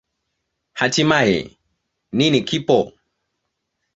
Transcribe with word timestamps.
Hatimaye, 0.79 1.39
nini 2.17 2.39
kipo? 2.47 2.79